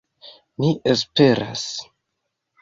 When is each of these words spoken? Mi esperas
Mi 0.61 0.71
esperas 0.93 1.63